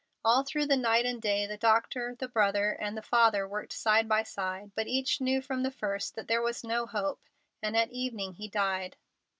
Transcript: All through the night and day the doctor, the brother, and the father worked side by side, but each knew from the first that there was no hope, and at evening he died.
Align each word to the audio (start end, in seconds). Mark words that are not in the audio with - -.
All 0.25 0.41
through 0.41 0.65
the 0.65 0.75
night 0.75 1.05
and 1.05 1.21
day 1.21 1.45
the 1.45 1.57
doctor, 1.57 2.15
the 2.17 2.27
brother, 2.27 2.71
and 2.71 2.97
the 2.97 3.03
father 3.03 3.47
worked 3.47 3.71
side 3.71 4.09
by 4.09 4.23
side, 4.23 4.71
but 4.73 4.87
each 4.87 5.21
knew 5.21 5.43
from 5.43 5.61
the 5.61 5.69
first 5.69 6.15
that 6.15 6.27
there 6.27 6.41
was 6.41 6.63
no 6.63 6.87
hope, 6.87 7.21
and 7.61 7.77
at 7.77 7.91
evening 7.91 8.33
he 8.33 8.47
died. 8.47 8.95